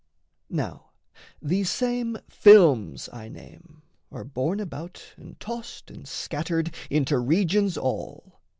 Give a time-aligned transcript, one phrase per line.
[0.49, 0.93] Now
[1.43, 8.41] these same films I name are borne about And tossed and scattered into regions all.